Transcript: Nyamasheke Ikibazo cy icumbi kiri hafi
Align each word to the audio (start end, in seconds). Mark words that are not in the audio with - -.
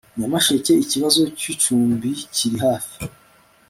Nyamasheke 0.17 0.71
Ikibazo 0.83 1.21
cy 1.37 1.45
icumbi 1.53 2.09
kiri 2.35 2.57
hafi 2.65 2.95